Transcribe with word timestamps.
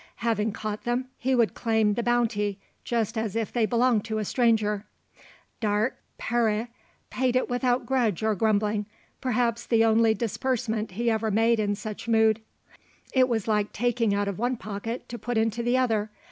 Having 0.25 0.53
caught 0.53 0.81
them, 0.83 1.09
he 1.19 1.35
would 1.35 1.53
claim 1.53 1.93
the 1.93 2.01
"bounty," 2.01 2.57
just 2.83 3.19
as 3.19 3.35
if 3.35 3.53
they 3.53 3.67
belonged 3.67 4.03
to 4.05 4.17
a 4.17 4.25
stranger. 4.25 4.87
Darke, 5.59 6.01
pere, 6.17 6.69
paid 7.11 7.35
it 7.35 7.47
without 7.47 7.85
grudge 7.85 8.23
or 8.23 8.33
grumbling 8.33 8.87
perhaps 9.21 9.63
the 9.67 9.85
only 9.85 10.15
disbursement 10.15 10.93
he 10.93 11.11
ever 11.11 11.29
made 11.29 11.59
in 11.59 11.75
such 11.75 12.07
mood. 12.07 12.41
It 13.13 13.29
was 13.29 13.47
like 13.47 13.73
taking 13.73 14.11
out 14.11 14.27
of 14.27 14.39
one 14.39 14.57
pocket 14.57 15.07
to 15.09 15.19
put 15.19 15.37
into 15.37 15.61
the 15.61 15.77
other. 15.77 16.09